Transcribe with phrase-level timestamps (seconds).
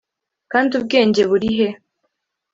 [0.51, 1.67] kandi ubwenge burihe